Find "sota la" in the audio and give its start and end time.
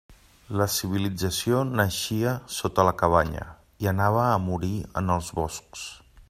2.55-2.95